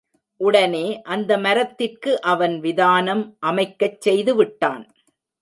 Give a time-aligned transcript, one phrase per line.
[0.41, 4.83] உடனே அந்த மரத்திற்கு அவன் விதானம் அமைக்கச் செய்து விட்டான்.